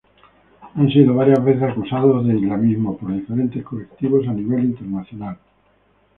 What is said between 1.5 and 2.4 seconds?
acusados de